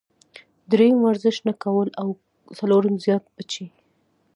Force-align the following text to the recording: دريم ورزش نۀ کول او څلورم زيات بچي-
دريم 0.71 0.95
ورزش 1.05 1.37
نۀ 1.45 1.53
کول 1.63 1.89
او 2.01 2.07
څلورم 2.57 2.95
زيات 3.05 3.23
بچي- 3.35 3.65